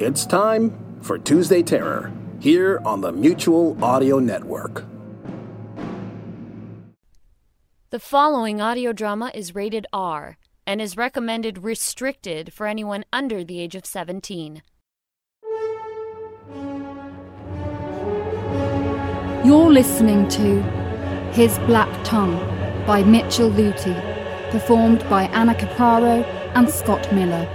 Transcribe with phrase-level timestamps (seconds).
[0.00, 4.84] It's time for Tuesday Terror here on the Mutual Audio Network.
[7.90, 13.58] The following audio drama is rated R and is recommended restricted for anyone under the
[13.58, 14.62] age of 17.
[19.44, 20.62] You're listening to
[21.32, 22.36] His Black Tongue
[22.86, 27.48] by Mitchell Luthi, performed by Anna Capraro and Scott Miller,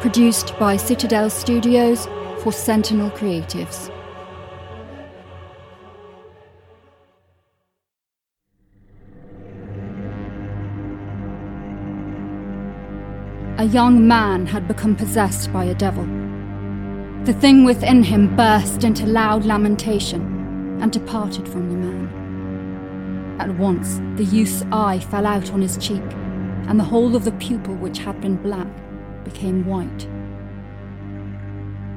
[0.00, 2.06] produced by Citadel Studios
[2.42, 3.90] for Sentinel Creatives.
[13.58, 16.04] A young man had become possessed by a devil.
[17.26, 23.36] The thing within him burst into loud lamentation and departed from the man.
[23.38, 26.02] At once, the youth's eye fell out on his cheek,
[26.68, 28.66] and the whole of the pupil, which had been black,
[29.24, 30.08] became white.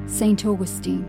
[0.06, 0.44] St.
[0.44, 1.08] Augustine.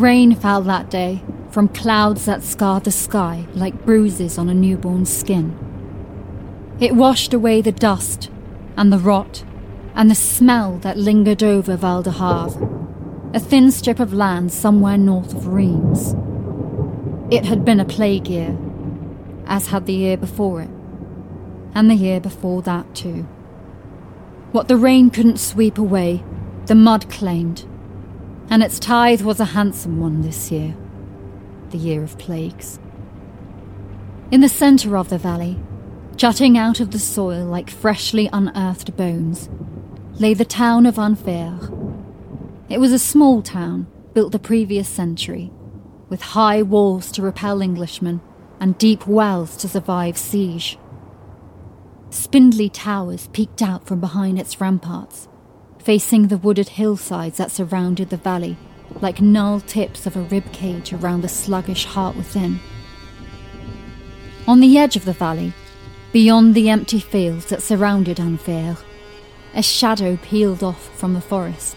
[0.00, 5.12] Rain fell that day from clouds that scarred the sky like bruises on a newborn's
[5.12, 5.56] skin.
[6.80, 8.30] It washed away the dust
[8.76, 9.44] and the rot
[9.94, 12.69] and the smell that lingered over Val de Havre,
[13.32, 16.16] a thin strip of land somewhere north of Reims.
[17.32, 18.58] It had been a plague year,
[19.46, 20.70] as had the year before it,
[21.72, 23.22] and the year before that too.
[24.50, 26.24] What the rain couldn't sweep away,
[26.66, 27.64] the mud claimed,
[28.50, 30.76] and its tithe was a handsome one this year,
[31.70, 32.80] the year of plagues.
[34.32, 35.56] In the centre of the valley,
[36.16, 39.48] jutting out of the soil like freshly unearthed bones,
[40.14, 41.79] lay the town of Enfer.
[42.70, 45.50] It was a small town, built the previous century,
[46.08, 48.20] with high walls to repel Englishmen
[48.60, 50.78] and deep wells to survive siege.
[52.10, 55.26] Spindly towers peeked out from behind its ramparts,
[55.80, 58.56] facing the wooded hillsides that surrounded the valley,
[59.00, 62.60] like null tips of a rib cage around the sluggish heart within.
[64.46, 65.52] On the edge of the valley,
[66.12, 68.76] beyond the empty fields that surrounded Enfer,
[69.56, 71.76] a shadow peeled off from the forest.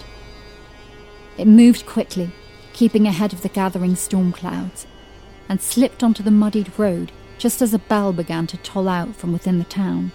[1.38, 2.32] It moved quickly,
[2.74, 4.86] keeping ahead of the gathering storm clouds,
[5.50, 9.34] and slipped onto the muddied road just as a bell began to toll out from
[9.34, 10.12] within the town.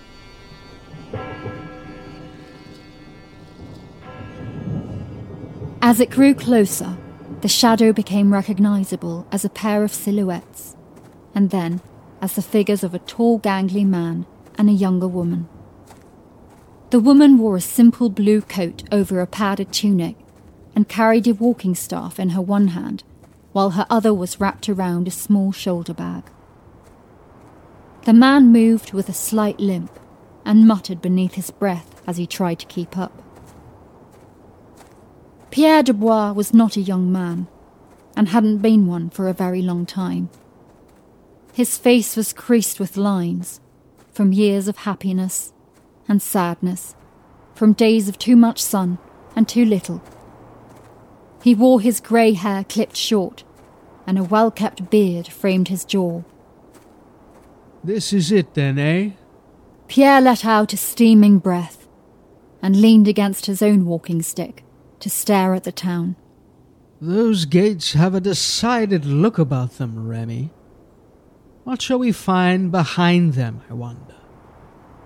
[5.82, 6.96] As it grew closer,
[7.40, 10.76] the shadow became recognizable as a pair of silhouettes,
[11.34, 11.80] and then
[12.20, 14.26] as the figures of a tall, gangly man
[14.56, 15.48] and a younger woman.
[16.90, 20.16] The woman wore a simple blue coat over a padded tunic
[20.78, 23.02] and carried a walking staff in her one hand,
[23.50, 26.22] while her other was wrapped around a small shoulder bag.
[28.04, 29.90] The man moved with a slight limp
[30.44, 33.24] and muttered beneath his breath as he tried to keep up.
[35.50, 37.48] Pierre Dubois was not a young man,
[38.16, 40.30] and hadn't been one for a very long time.
[41.54, 43.60] His face was creased with lines,
[44.12, 45.52] from years of happiness
[46.06, 46.94] and sadness,
[47.56, 48.98] from days of too much sun
[49.34, 50.00] and too little.
[51.42, 53.44] He wore his grey hair clipped short,
[54.06, 56.22] and a well kept beard framed his jaw.
[57.82, 59.10] This is it then, eh?
[59.86, 61.88] Pierre let out a steaming breath
[62.60, 64.64] and leaned against his own walking stick
[65.00, 66.16] to stare at the town.
[67.00, 70.50] Those gates have a decided look about them, Remy.
[71.62, 74.16] What shall we find behind them, I wonder?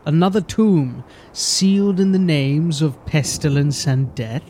[0.06, 4.42] Another tomb sealed in the names of pestilence and death?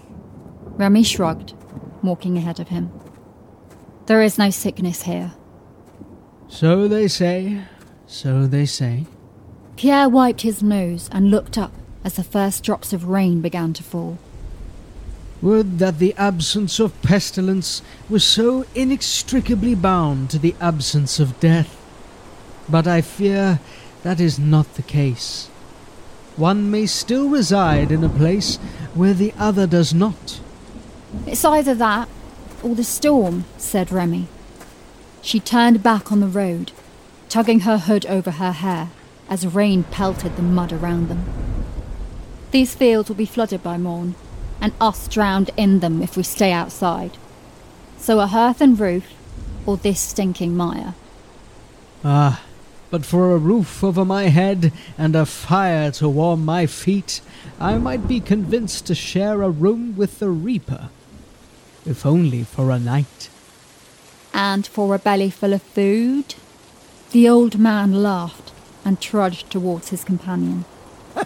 [0.76, 1.54] Remy shrugged,
[2.02, 2.90] walking ahead of him.
[4.06, 5.32] There is no sickness here.
[6.49, 7.62] So they say,
[8.06, 9.06] so they say.
[9.76, 11.72] Pierre wiped his nose and looked up
[12.04, 14.19] as the first drops of rain began to fall.
[15.40, 21.78] Would that the absence of pestilence was so inextricably bound to the absence of death.
[22.69, 23.58] But I fear
[24.02, 25.48] that is not the case.
[26.37, 28.56] One may still reside in a place
[28.94, 30.40] where the other does not.
[31.26, 32.08] It's either that,
[32.62, 34.28] or the storm, said Remy.
[35.20, 36.72] She turned back on the road,
[37.28, 38.90] tugging her hood over her hair
[39.28, 41.24] as rain pelted the mud around them.
[42.50, 44.14] These fields will be flooded by morn,
[44.60, 47.12] and us drowned in them if we stay outside.
[47.98, 49.06] So a hearth and roof,
[49.64, 50.94] or this stinking mire.
[52.04, 52.42] Ah,
[52.90, 57.22] but for a roof over my head and a fire to warm my feet,
[57.58, 60.90] I might be convinced to share a room with the Reaper.
[61.84, 63.29] If only for a night.
[64.32, 66.34] And for a belly full of food?
[67.11, 68.52] The old man laughed
[68.84, 70.64] and trudged towards his companion.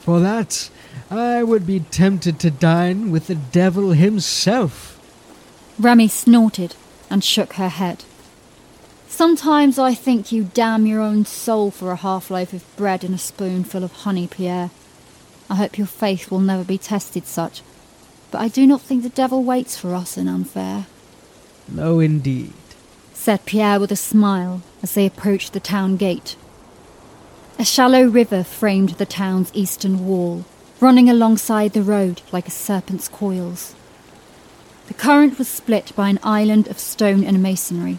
[0.00, 0.70] For that,
[1.10, 4.98] I would be tempted to dine with the devil himself.
[5.78, 6.76] Remy snorted
[7.10, 8.04] and shook her head.
[9.08, 13.14] Sometimes I think you damn your own soul for a half loaf of bread and
[13.14, 14.70] a spoonful of honey, Pierre.
[15.50, 17.62] I hope your faith will never be tested such,
[18.30, 20.86] but I do not think the devil waits for us in Enfer.
[21.68, 22.52] No, indeed,
[23.14, 26.36] said Pierre with a smile as they approached the town gate.
[27.58, 30.44] A shallow river framed the town's eastern wall,
[30.80, 33.74] running alongside the road like a serpent's coils.
[34.86, 37.98] The current was split by an island of stone and masonry,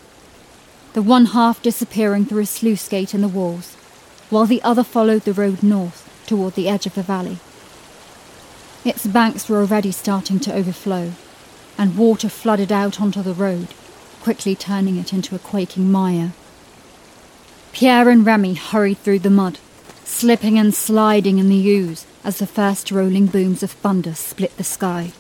[0.94, 3.76] the one half disappearing through a sluice gate in the walls,
[4.30, 7.38] while the other followed the road north toward the edge of the valley.
[8.90, 11.12] Its banks were already starting to overflow,
[11.78, 13.68] and water flooded out onto the road,
[14.20, 16.34] quickly turning it into a quaking mire.
[17.72, 19.60] Pierre and Remy hurried through the mud,
[20.06, 24.64] slipping and sliding in the ooze as the first rolling booms of thunder split the
[24.64, 25.12] sky.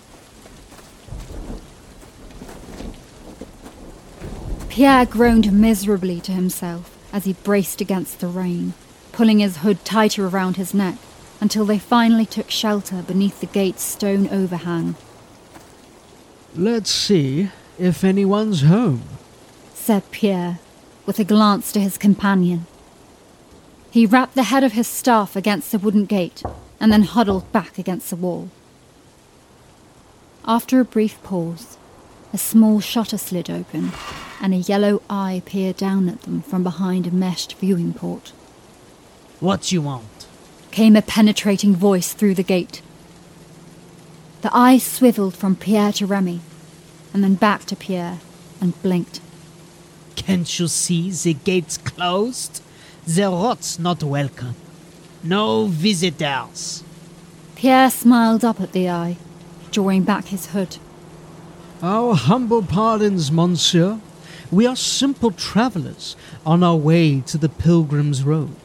[4.69, 8.74] Pierre groaned miserably to himself as he braced against the rain,
[9.12, 10.98] pulling his hood tighter around his neck
[11.41, 14.95] until they finally took shelter beneath the gate's stone overhang.
[16.56, 19.03] Let's see if anyone's home,
[19.74, 20.59] said Pierre,
[21.06, 22.65] with a glance to his companion.
[23.91, 26.44] He rapped the head of his staff against the wooden gate
[26.80, 28.50] and then huddled back against the wall.
[30.45, 31.77] After a brief pause,
[32.31, 33.91] a small shutter slid open
[34.41, 38.31] and a yellow eye peered down at them from behind a meshed viewing port.
[39.39, 40.27] What you want?
[40.71, 42.81] Came a penetrating voice through the gate.
[44.42, 46.39] The eye swiveled from Pierre to Remy,
[47.13, 48.19] and then back to Pierre,
[48.62, 49.19] and blinked.
[50.16, 52.62] Can't you see the gates closed?
[53.06, 54.56] The rot's not welcome.
[55.24, 56.83] No visitors.
[57.56, 59.18] Pierre smiled up at the eye,
[59.72, 60.77] drawing back his hood.
[61.81, 64.00] Our humble pardons, monsieur.
[64.51, 66.15] We are simple travellers
[66.45, 68.56] on our way to the Pilgrim's Road.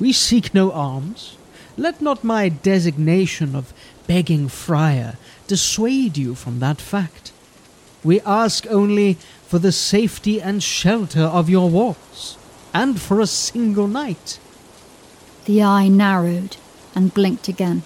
[0.00, 1.36] We seek no alms.
[1.76, 3.72] Let not my designation of
[4.06, 7.32] begging friar dissuade you from that fact.
[8.02, 9.14] We ask only
[9.46, 12.38] for the safety and shelter of your walls,
[12.72, 14.38] and for a single night.
[15.44, 16.56] The eye narrowed
[16.94, 17.82] and blinked again.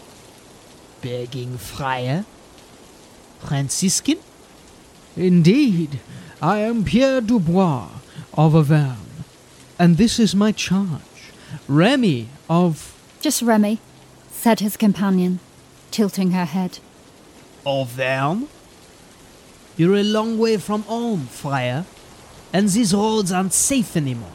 [1.02, 2.25] Begging friar?
[3.40, 4.19] Franciscan?
[5.16, 6.00] Indeed,
[6.40, 7.88] I am Pierre Dubois
[8.34, 9.25] of Auvergne,
[9.78, 11.13] and this is my charge.
[11.69, 12.91] Remy of.
[13.21, 13.81] Just Remy,
[14.31, 15.41] said his companion,
[15.91, 16.79] tilting her head.
[17.65, 18.49] Of them?
[19.77, 21.87] You're a long way from home, friar,
[22.52, 24.33] and these roads aren't safe anymore.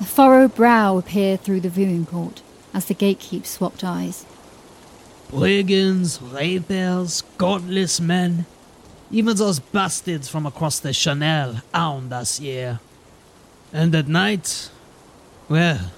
[0.00, 2.42] A furrowed brow appeared through the viewing port
[2.72, 4.24] as the gatekeep swapped eyes.
[5.30, 8.46] Brigands, rapers, godless men.
[9.10, 12.78] Even those bastards from across the Channel hound us here.
[13.72, 14.70] And at night,
[15.48, 15.90] well,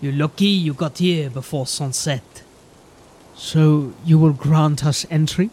[0.00, 2.42] you're lucky you got here before sunset.
[3.36, 5.50] So you will grant us entry?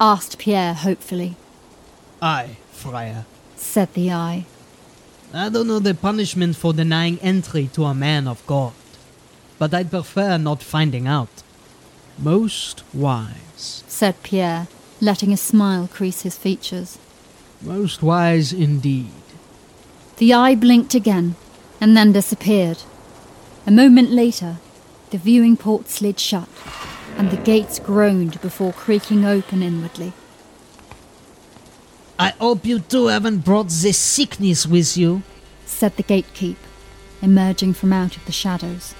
[0.00, 1.36] asked Pierre hopefully.
[2.20, 3.24] Aye, friar,
[3.56, 4.46] said the eye.
[5.32, 8.72] I don't know the punishment for denying entry to a man of God,
[9.58, 11.42] but I'd prefer not finding out.
[12.18, 14.68] Most wise, said Pierre,
[15.00, 16.98] letting a smile crease his features.
[17.60, 19.10] Most wise indeed.
[20.18, 21.34] The eye blinked again
[21.80, 22.78] and then disappeared.
[23.66, 24.58] A moment later,
[25.08, 26.48] the viewing port slid shut
[27.16, 30.12] and the gates groaned before creaking open inwardly.
[32.18, 35.22] I hope you two haven't brought this sickness with you,
[35.64, 36.56] said the gatekeep,
[37.22, 38.94] emerging from out of the shadows.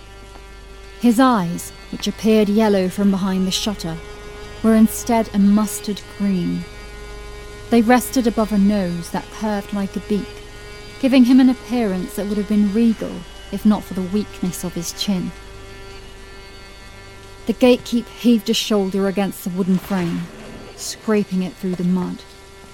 [0.98, 3.98] His eyes, which appeared yellow from behind the shutter,
[4.62, 6.64] were instead a mustard green.
[7.68, 10.42] They rested above a nose that curved like a beak,
[11.00, 13.12] giving him an appearance that would have been regal
[13.54, 15.30] if not for the weakness of his chin.
[17.46, 20.22] The gatekeep heaved a shoulder against the wooden frame,
[20.76, 22.22] scraping it through the mud,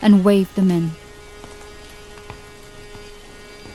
[0.00, 0.92] and waved them in.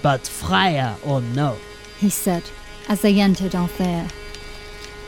[0.02, 1.58] But friar or no,
[2.00, 2.44] He said
[2.88, 4.08] as they entered Althea.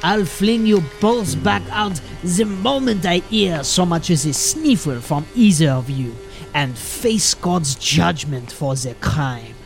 [0.04, 5.01] I'll fling you both back out the moment I hear so much as a sniffle
[5.01, 6.16] from either of you,
[6.54, 9.57] and face God's judgment for the crime.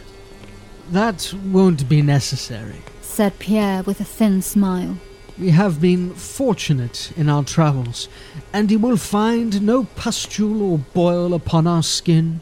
[0.91, 2.81] That won't be necessary.
[3.01, 4.97] said Pierre with a thin smile.
[5.39, 8.09] We have been fortunate in our travels,
[8.51, 12.41] and you will find no pustule or boil upon our skin,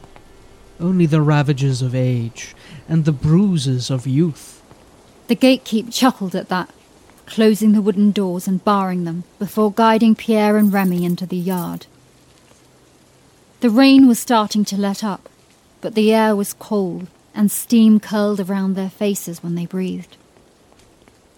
[0.80, 2.56] only the ravages of age
[2.88, 4.60] and the bruises of youth.
[5.28, 6.70] The gatekeep chuckled at that,
[7.26, 11.86] closing the wooden doors and barring them before guiding Pierre and Remy into the yard.
[13.60, 15.28] The rain was starting to let up,
[15.80, 20.16] but the air was cold and steam curled around their faces when they breathed.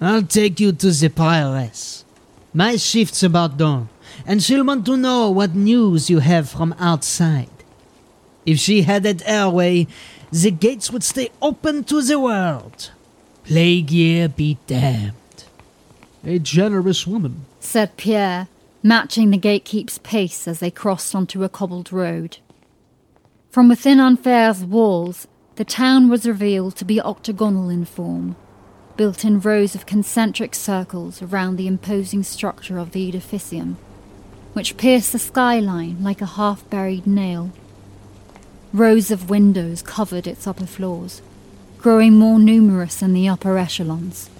[0.00, 2.04] I'll take you to the prioress.
[2.52, 3.88] My shift's about done,
[4.26, 7.48] and she'll want to know what news you have from outside.
[8.44, 9.86] If she had it her way,
[10.32, 12.90] the gates would stay open to the world.
[13.44, 15.14] Plague year be damned.
[16.24, 17.46] A generous woman.
[17.60, 18.48] said Pierre,
[18.82, 22.38] matching the gatekeep's pace as they crossed onto a cobbled road.
[23.50, 28.36] From within Enfer's walls, the town was revealed to be octagonal in form,
[28.96, 33.76] built in rows of concentric circles around the imposing structure of the edificium,
[34.54, 37.50] which pierced the skyline like a half buried nail.
[38.72, 41.20] Rows of windows covered its upper floors,
[41.78, 44.30] growing more numerous in the upper echelons.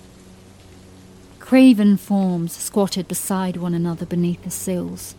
[1.40, 5.14] Craven forms squatted beside one another beneath the sills,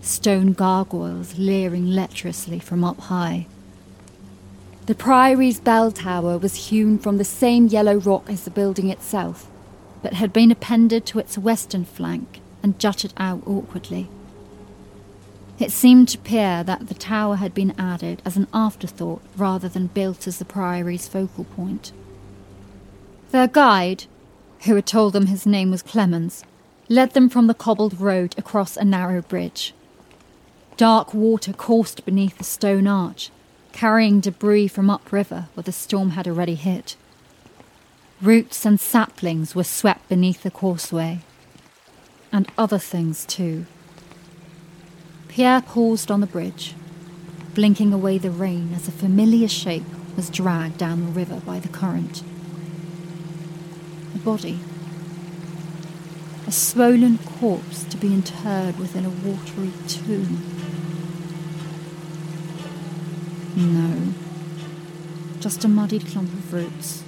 [0.00, 3.46] stone gargoyles leering lecherously from up high.
[4.90, 9.48] The Priory's bell tower was hewn from the same yellow rock as the building itself,
[10.02, 14.08] but had been appended to its western flank and jutted out awkwardly.
[15.60, 19.86] It seemed to Pierre that the tower had been added as an afterthought rather than
[19.86, 21.92] built as the Priory's focal point.
[23.30, 24.06] Their guide,
[24.64, 26.42] who had told them his name was Clemens,
[26.88, 29.72] led them from the cobbled road across a narrow bridge.
[30.76, 33.30] Dark water coursed beneath the stone arch,
[33.72, 36.96] carrying debris from upriver where the storm had already hit.
[38.20, 41.20] Roots and saplings were swept beneath the causeway,
[42.30, 43.66] and other things too.
[45.28, 46.74] Pierre paused on the bridge,
[47.54, 49.84] blinking away the rain as a familiar shape
[50.16, 52.22] was dragged down the river by the current.
[54.14, 54.58] A body.
[56.46, 60.59] A swollen corpse to be interred within a watery tomb.
[63.56, 64.14] No.
[65.40, 67.02] Just a muddied clump of roots.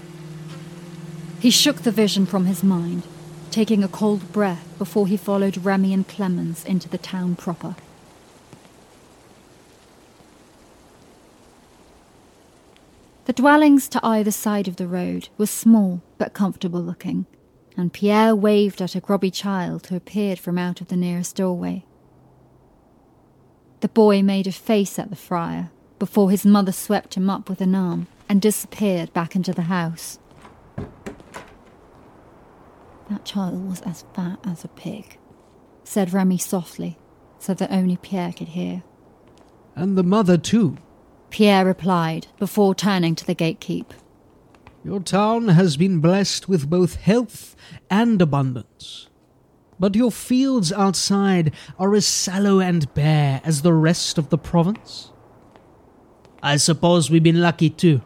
[1.39, 3.05] He shook the vision from his mind,
[3.51, 7.77] taking a cold breath before he followed Remy and Clemens into the town proper.
[13.27, 17.27] The dwellings to either side of the road were small but comfortable looking,
[17.77, 21.85] and Pierre waved at a grubby child who appeared from out of the nearest doorway.
[23.81, 25.71] The boy made a face at the friar
[26.03, 30.19] before his mother swept him up with an arm and disappeared back into the house.
[33.09, 35.17] That child was as fat as a pig,
[35.85, 36.99] said Remy softly,
[37.39, 38.83] so that only Pierre could hear.
[39.77, 40.77] And the mother, too.
[41.31, 43.91] Pierre replied before turning to the gatekeep.
[44.85, 47.55] Your town has been blessed with both health
[47.89, 49.09] and abundance.
[49.79, 55.12] But your fields outside are as sallow and bare as the rest of the province.
[56.43, 58.03] I suppose we've been lucky too.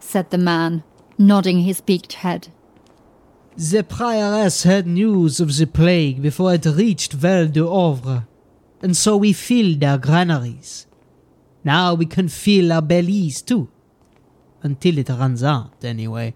[0.00, 0.82] said the man,
[1.18, 2.48] nodding his beaked head.
[3.56, 8.26] The prioress had news of the plague before it reached Val de Havre,
[8.82, 10.86] and so we filled our granaries.
[11.64, 13.68] Now we can fill our bellies too.
[14.62, 16.34] Until it runs out, anyway.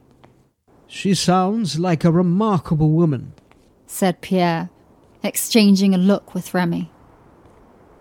[0.86, 3.32] She sounds like a remarkable woman.
[3.86, 4.70] said Pierre,
[5.22, 6.90] exchanging a look with Remy.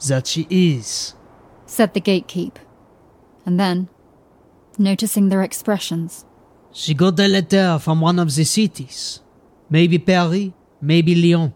[0.08, 1.14] That she is.
[1.66, 2.56] said the gatekeep.
[3.46, 3.90] And then,
[4.78, 6.26] noticing their expressions,
[6.72, 9.22] She got a letter from one of the cities.
[9.70, 11.54] Maybe Paris, maybe Lyon.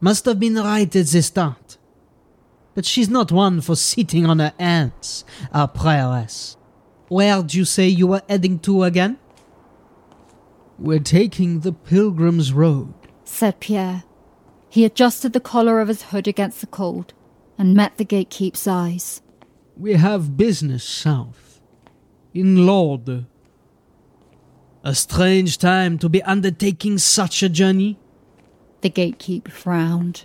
[0.00, 1.78] Must have been right at the start.
[2.74, 6.56] But she's not one for sitting on her hands, our prioress.
[7.08, 9.18] Where'd you say you were heading to again?
[10.78, 12.94] We're taking the Pilgrim's Road.
[13.24, 14.04] said Pierre.
[14.68, 17.14] He adjusted the collar of his hood against the cold
[17.56, 19.20] and met the gatekeep's eyes.
[19.78, 21.60] We have business south.
[22.34, 23.24] In Lourdes.
[24.82, 27.96] A strange time to be undertaking such a journey.
[28.80, 30.24] The gatekeeper frowned.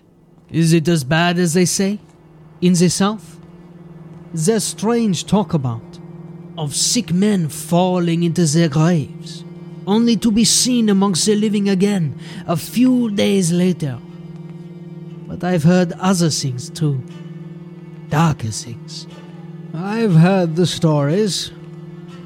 [0.49, 1.99] Is it as bad as they say?
[2.61, 3.39] In the south,
[4.33, 5.99] there's strange talk about
[6.57, 9.43] of sick men falling into their graves,
[9.85, 12.17] only to be seen amongst the living again
[12.47, 13.99] a few days later.
[15.27, 17.03] But I've heard other things too,
[18.09, 19.07] darker things.
[19.75, 21.51] I've heard the stories,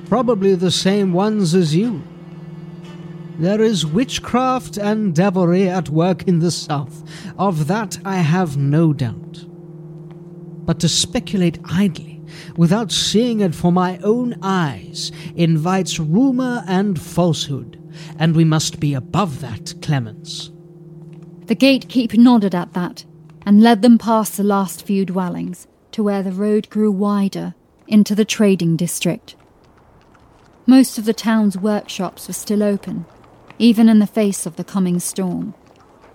[0.10, 2.04] probably the same ones as you.
[3.40, 7.04] There is witchcraft and devilry at work in the south.
[7.38, 9.46] Of that I have no doubt.
[10.66, 12.22] But to speculate idly,
[12.58, 17.82] without seeing it for my own eyes, invites rumour and falsehood,
[18.20, 20.52] and we must be above that, Clemens.
[21.46, 23.06] The gatekeeper nodded at that
[23.46, 25.66] and led them past the last few dwellings
[25.98, 27.56] to where the road grew wider
[27.88, 29.36] into the trading district.
[30.68, 33.08] Most of the town's workshops were still open,
[33.58, 35.56] even in the face of the coming storm,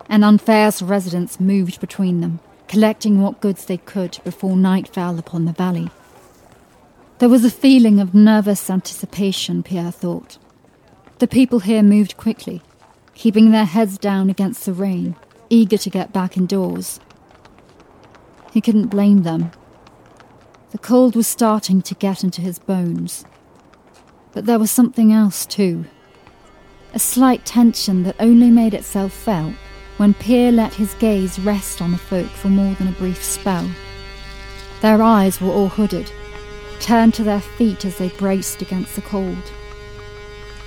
[0.08, 5.46] and Enfer's residents moved between them, collecting what goods they could before night fell upon
[5.46, 5.90] the valley.
[7.18, 10.38] There was a feeling of nervous anticipation, Pierre thought.
[11.18, 12.62] The people here moved quickly,
[13.14, 15.16] keeping their heads down against the rain,
[15.50, 17.00] eager to get back indoors.
[18.52, 19.50] He couldn't blame them.
[20.72, 23.26] The cold was starting to get into his bones.
[24.32, 25.84] But there was something else, too.
[26.94, 29.52] A slight tension that only made itself felt
[29.98, 33.70] when Pierre let his gaze rest on the folk for more than a brief spell.
[34.80, 36.10] Their eyes were all hooded,
[36.80, 39.52] turned to their feet as they braced against the cold.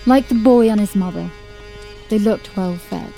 [0.05, 1.31] Like the boy and his mother,
[2.09, 3.11] they looked well fed,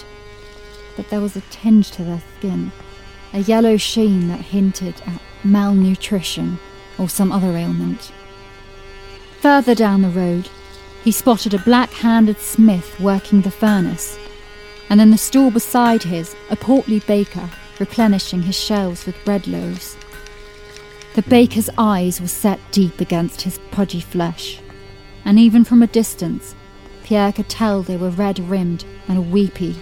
[0.96, 2.72] but there was a tinge to their skin,
[3.34, 6.58] a yellow sheen that hinted at malnutrition
[6.98, 8.12] or some other ailment.
[9.42, 10.50] Further down the road,
[11.04, 14.18] he spotted a black handed smith working the furnace,
[14.90, 17.50] and in the stall beside his, a portly baker
[17.80, 19.96] replenishing his shelves with bread loaves.
[21.16, 24.60] The baker's eyes were set deep against his pudgy flesh,
[25.26, 26.56] and even from a distance,
[27.04, 29.76] Pierre could tell they were red rimmed and weepy.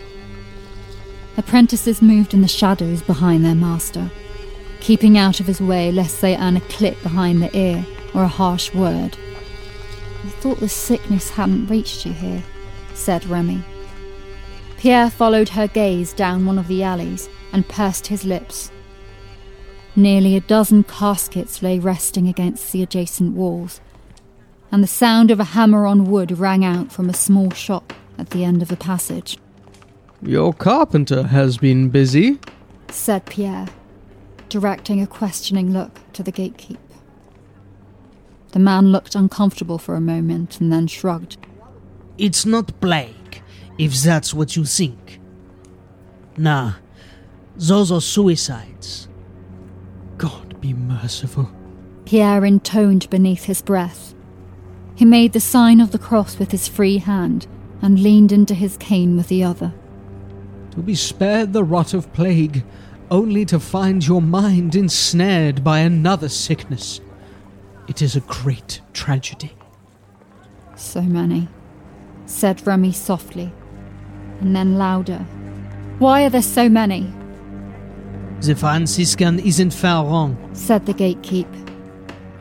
[1.37, 4.11] Apprentices moved in the shadows behind their master,
[4.85, 8.27] keeping out of his way lest they earn a clip behind the ear or a
[8.27, 9.17] harsh word.
[10.23, 12.43] I thought the sickness hadn't reached you here,
[12.93, 13.63] said Remy.
[14.77, 18.71] Pierre followed her gaze down one of the alleys and pursed his lips.
[19.95, 23.81] Nearly a dozen caskets lay resting against the adjacent walls,
[24.71, 28.29] and the sound of a hammer on wood rang out from a small shop at
[28.29, 29.39] the end of the passage.
[30.21, 32.37] Your carpenter has been busy,
[32.89, 33.65] said Pierre,
[34.49, 36.77] directing a questioning look to the gatekeep.
[38.51, 41.37] The man looked uncomfortable for a moment and then shrugged.
[42.17, 43.41] It's not plague,
[43.77, 45.19] if that's what you think.
[46.37, 46.73] Nah,
[47.57, 49.07] those are suicides.
[50.17, 51.49] God be merciful.
[52.05, 54.13] Pierre intoned beneath his breath.
[54.95, 57.47] He made the sign of the cross with his free hand
[57.81, 59.73] and leaned into his cane with the other.
[60.71, 62.63] To be spared the rot of plague,
[63.11, 67.01] only to find your mind ensnared by another sickness.
[67.87, 69.53] It is a great tragedy.
[70.75, 71.47] So many,
[72.25, 73.51] said Remy softly,
[74.41, 75.19] and then louder.
[75.99, 77.13] Why are there so many?
[78.41, 81.47] The Franciscan isn't far wrong, said the gatekeep,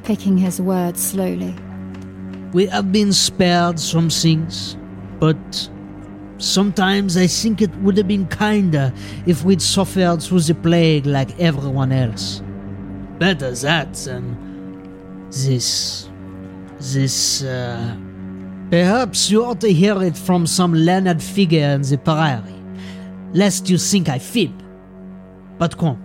[0.03, 1.55] picking his words slowly.
[2.53, 4.77] We have been spared some things,
[5.20, 5.70] but
[6.38, 8.92] sometimes I think it would have been kinder
[9.27, 12.42] if we'd suffered through the plague like everyone else.
[13.18, 16.09] Better that than this.
[16.81, 17.97] This, uh.
[18.70, 22.62] Perhaps you ought to hear it from some learned figure in the prairie,
[23.33, 24.53] lest you think I fib.
[25.59, 26.03] But come,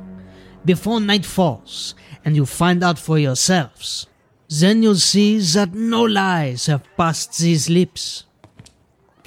[0.64, 4.08] before night falls, and you find out for yourselves,
[4.50, 8.26] then you'll see that no lies have passed these lips.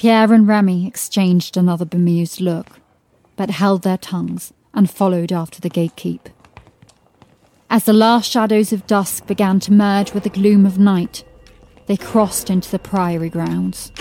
[0.02, 2.80] Pierre and Remy exchanged another bemused look,
[3.36, 6.26] but held their tongues and followed after the gatekeep.
[7.70, 11.22] As the last shadows of dusk began to merge with the gloom of night,
[11.86, 13.92] they crossed into the priory grounds.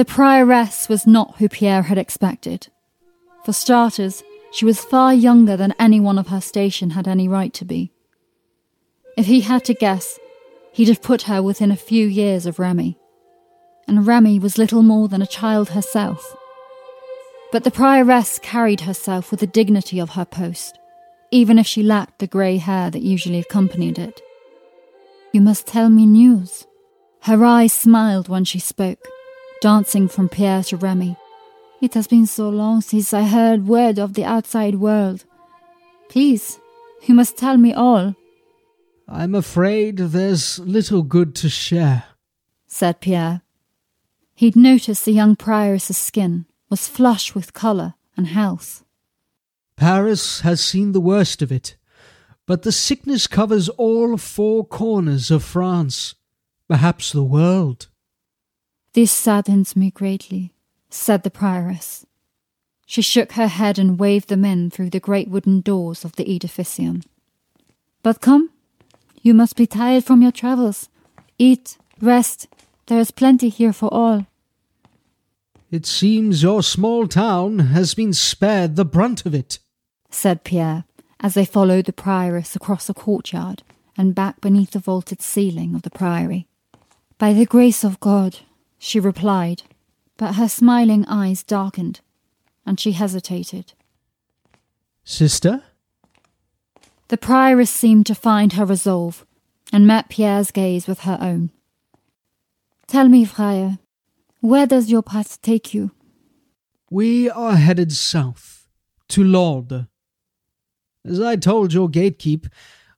[0.00, 2.68] The prioress was not who Pierre had expected.
[3.44, 7.66] For starters, she was far younger than anyone of her station had any right to
[7.66, 7.92] be.
[9.18, 10.18] If he had to guess,
[10.72, 12.96] he'd have put her within a few years of Remy.
[13.86, 16.34] And Remy was little more than a child herself.
[17.52, 20.78] But the prioress carried herself with the dignity of her post,
[21.30, 24.22] even if she lacked the grey hair that usually accompanied it.
[25.34, 26.66] You must tell me news.
[27.24, 29.06] Her eyes smiled when she spoke,
[29.60, 31.16] dancing from Pierre to Remy.
[31.80, 35.24] It has been so long since I heard word of the outside world.
[36.08, 36.58] Please,
[37.06, 38.14] you must tell me all.
[39.06, 42.04] I'm afraid there's little good to share,
[42.66, 43.42] said Pierre.
[44.34, 48.84] He'd noticed the young prioress's skin was flush with colour and health.
[49.76, 51.76] Paris has seen the worst of it,
[52.46, 56.14] but the sickness covers all four corners of France,
[56.68, 57.89] perhaps the world.
[58.92, 60.52] This saddens me greatly,
[60.88, 62.04] said the prioress.
[62.86, 66.24] She shook her head and waved them in through the great wooden doors of the
[66.24, 67.04] edificium.
[68.02, 68.50] But come,
[69.22, 70.88] you must be tired from your travels.
[71.38, 72.48] Eat, rest,
[72.86, 74.26] there is plenty here for all.
[75.70, 79.60] It seems your small town has been spared the brunt of it,
[80.10, 80.84] said Pierre
[81.20, 83.62] as they followed the prioress across the courtyard
[83.96, 86.48] and back beneath the vaulted ceiling of the priory.
[87.18, 88.38] By the grace of God,
[88.82, 89.62] she replied,
[90.16, 92.00] but her smiling eyes darkened,
[92.64, 93.74] and she hesitated.
[95.04, 95.62] Sister?
[97.08, 99.26] The prioress seemed to find her resolve,
[99.70, 101.50] and met Pierre's gaze with her own.
[102.86, 103.78] Tell me, Friar,
[104.40, 105.90] where does your path take you?
[106.90, 108.66] We are headed south,
[109.08, 109.86] to Lourdes.
[111.04, 112.48] As I told your gatekeep,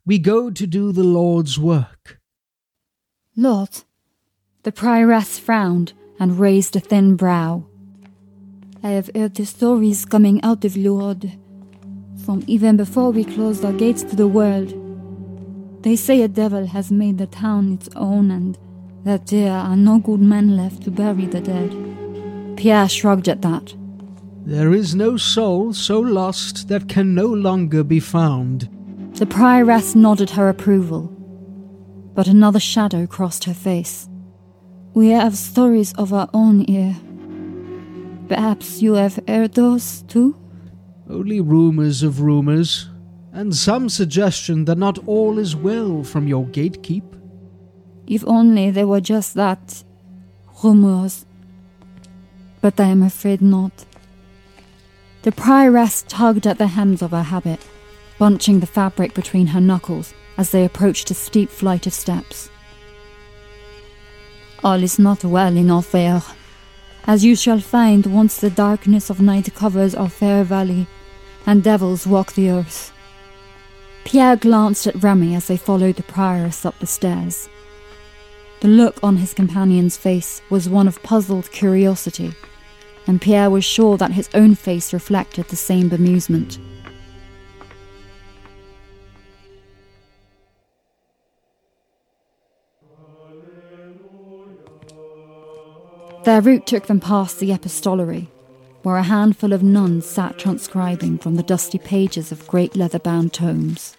[0.07, 2.21] we go to do the Lord's work.
[3.37, 3.85] Lourdes?
[4.65, 7.65] The prioress frowned and raised a thin brow.
[8.81, 11.33] I have heard the stories coming out of Lourdes,
[12.25, 14.73] from even before we closed our gates to the world.
[15.83, 18.57] They say a devil has made the town its own and
[19.03, 22.57] that there are no good men left to bury the dead.
[22.57, 23.75] Pierre shrugged at that.
[24.47, 28.69] There is no soul so lost that can no longer be found.
[29.15, 31.09] The prioress nodded her approval,
[32.15, 34.09] but another shadow crossed her face.
[34.95, 36.95] We have stories of our own here.
[38.29, 40.37] Perhaps you have heard those too?
[41.09, 42.91] Only rumors of rumors,
[43.33, 47.05] and some suggestion that not all is well from your gatekeep.
[48.07, 49.83] If only they were just that
[50.63, 51.25] rumors.
[52.61, 53.87] But I am afraid not.
[55.23, 57.61] The prioress tugged at the hems of her habit,
[58.19, 62.51] bunching the fabric between her knuckles as they approached a steep flight of steps.
[64.65, 66.23] All is not well in Enfer,
[67.05, 70.87] as you shall find once the darkness of night covers our fair valley,
[71.45, 72.93] and devils walk the earth.
[74.05, 77.49] Pierre glanced at Remy as they followed the prioress up the stairs.
[78.61, 82.33] The look on his companion's face was one of puzzled curiosity,
[83.09, 86.59] and Pierre was sure that his own face reflected the same bemusement.
[96.25, 98.29] Their route took them past the epistolary,
[98.83, 103.33] where a handful of nuns sat transcribing from the dusty pages of great leather bound
[103.33, 103.97] tomes.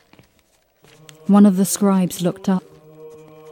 [1.27, 2.63] One of the scribes looked up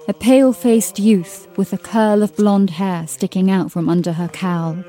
[0.07, 4.27] a pale faced youth with a curl of blonde hair sticking out from under her
[4.27, 4.83] cowl.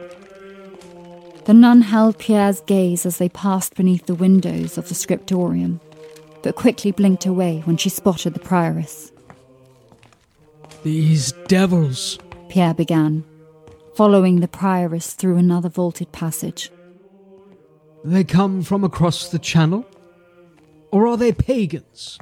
[1.44, 5.80] The nun held Pierre's gaze as they passed beneath the windows of the scriptorium,
[6.42, 9.12] but quickly blinked away when she spotted the prioress.
[10.82, 12.18] These devils,
[12.48, 13.24] Pierre began,
[13.94, 16.70] following the prioress through another vaulted passage.
[18.04, 19.86] They come from across the channel?
[20.90, 22.18] Or are they pagans?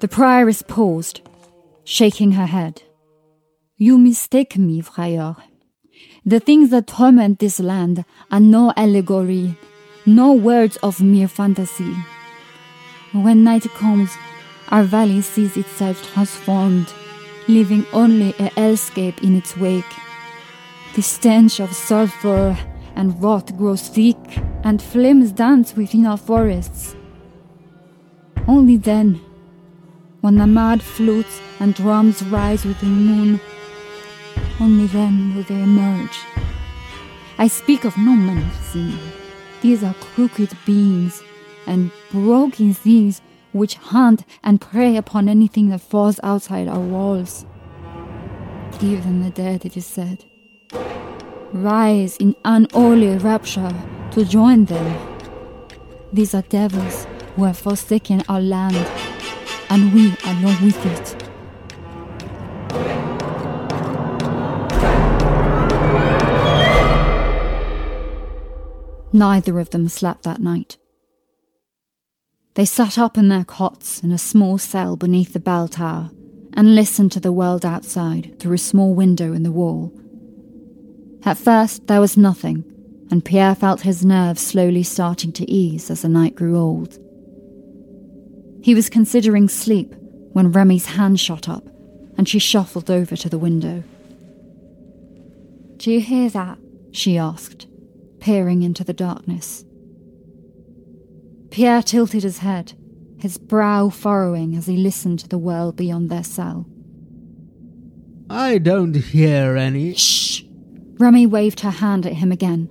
[0.00, 1.20] The prioress paused,
[1.84, 2.82] shaking her head.
[3.76, 5.36] You mistake me, Friar.
[6.24, 9.56] The things that torment this land are no allegory,
[10.06, 11.94] no words of mere fantasy.
[13.12, 14.10] When night comes,
[14.70, 16.92] our valley sees itself transformed,
[17.48, 19.84] leaving only a hellscape in its wake.
[20.94, 22.56] The stench of sulfur
[22.94, 24.18] and rot grows thick,
[24.62, 26.94] and flames dance within our forests.
[28.46, 29.20] Only then
[30.20, 33.40] when the mad flutes and drums rise with the moon,
[34.60, 36.18] only then will they emerge.
[37.38, 38.98] I speak of no menacing.
[39.62, 41.22] These are crooked beings
[41.66, 47.46] and broken things which hunt and prey upon anything that falls outside our walls.
[48.80, 50.24] Even the dead, it is said,
[51.52, 53.74] rise in unholy rapture
[54.12, 55.18] to join them.
[56.12, 58.76] These are devils who have forsaken our land
[59.70, 61.18] and we along with it.
[69.14, 70.78] Neither of them slept that night.
[72.54, 76.10] They sat up in their cots in a small cell beneath the bell tower
[76.54, 79.92] and listened to the world outside through a small window in the wall.
[81.24, 82.64] At first, there was nothing,
[83.10, 86.98] and Pierre felt his nerves slowly starting to ease as the night grew old.
[88.62, 89.94] He was considering sleep
[90.32, 91.64] when Remy's hand shot up,
[92.16, 93.84] and she shuffled over to the window.
[95.76, 96.58] Do you hear that?
[96.90, 97.66] she asked,
[98.20, 99.64] peering into the darkness.
[101.50, 102.72] Pierre tilted his head,
[103.18, 106.66] his brow furrowing as he listened to the world beyond their cell.
[108.28, 109.94] I don't hear any.
[109.94, 110.42] Shh!
[111.02, 112.68] Remy waved her hand at him again,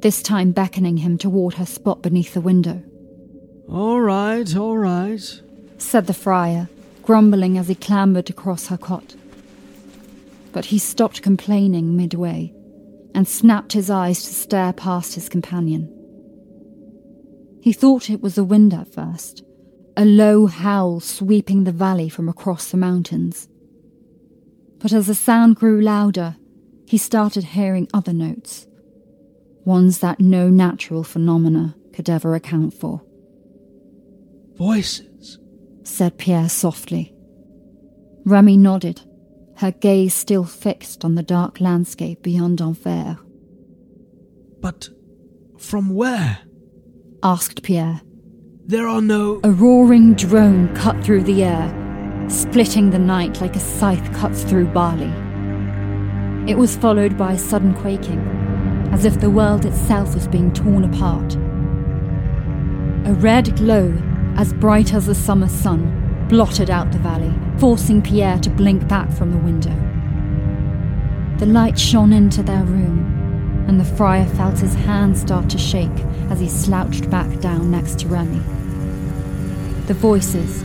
[0.00, 2.82] this time beckoning him toward her spot beneath the window.
[3.68, 5.42] All right, all right,
[5.76, 6.70] said the friar,
[7.02, 9.14] grumbling as he clambered across her cot.
[10.50, 12.54] But he stopped complaining midway
[13.14, 15.92] and snapped his eyes to stare past his companion.
[17.60, 19.44] He thought it was a wind at first,
[19.94, 23.46] a low howl sweeping the valley from across the mountains.
[24.78, 26.36] But as the sound grew louder,
[26.86, 28.66] he started hearing other notes,
[29.64, 33.02] ones that no natural phenomena could ever account for.
[34.56, 35.38] Voices,
[35.82, 37.14] said Pierre softly.
[38.24, 39.02] Remy nodded
[39.58, 43.18] her gaze still fixed on the dark landscape beyond Enfer.
[44.60, 44.88] But
[45.58, 46.38] from where?
[47.22, 48.00] asked Pierre.
[48.66, 49.40] There are no.
[49.44, 54.66] A roaring drone cut through the air, splitting the night like a scythe cuts through
[54.68, 55.12] barley.
[56.46, 58.20] It was followed by a sudden quaking,
[58.92, 61.36] as if the world itself was being torn apart.
[63.06, 63.96] A red glow,
[64.36, 69.10] as bright as the summer sun, blotted out the valley, forcing Pierre to blink back
[69.10, 69.74] from the window.
[71.38, 75.98] The light shone into their room, and the friar felt his hand start to shake
[76.28, 78.40] as he slouched back down next to Remy.
[79.86, 80.62] The voices,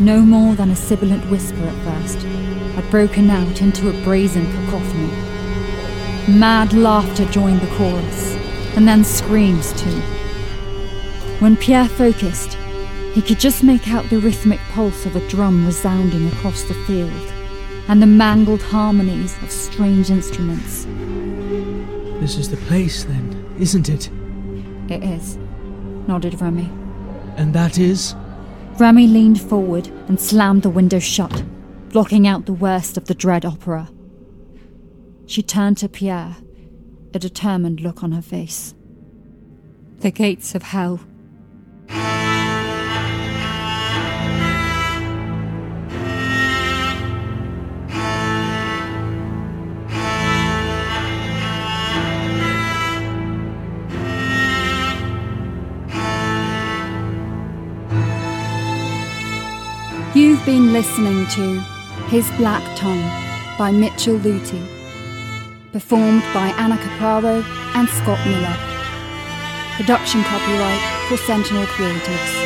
[0.00, 2.26] no more than a sibilant whisper at first,
[2.76, 5.10] had broken out into a brazen cacophony.
[6.28, 8.34] Mad laughter joined the chorus,
[8.76, 10.00] and then screams too.
[11.40, 12.54] When Pierre focused,
[13.14, 17.32] he could just make out the rhythmic pulse of a drum resounding across the field,
[17.88, 20.84] and the mangled harmonies of strange instruments.
[22.20, 24.10] This is the place, then, isn't it?
[24.90, 25.38] It is,
[26.06, 26.70] nodded Remy.
[27.38, 28.14] And that is?
[28.78, 31.42] Remy leaned forward and slammed the window shut,
[31.88, 33.88] blocking out the worst of the dread opera.
[35.26, 36.36] She turned to Pierre,
[37.14, 38.74] a determined look on her face.
[39.98, 41.00] The gates of hell
[60.16, 61.75] You've been listening to
[62.08, 63.02] His Black Tongue
[63.58, 64.62] by Mitchell Luthi,
[65.72, 67.42] performed by Anna Capraro
[67.74, 68.56] and Scott Miller.
[69.76, 72.45] Production copyright for Sentinel Creatives.